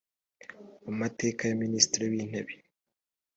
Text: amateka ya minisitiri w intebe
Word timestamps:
amateka 0.89 1.41
ya 1.49 1.55
minisitiri 1.63 2.03
w 2.11 2.13
intebe 2.21 2.53